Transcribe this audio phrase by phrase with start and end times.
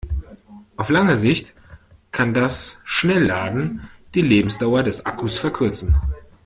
[0.77, 1.53] Auf lange Sicht
[2.11, 5.95] kann das Schnellladen die Lebensdauer des Akkus verkürzen.